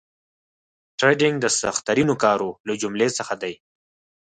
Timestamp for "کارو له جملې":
2.23-3.07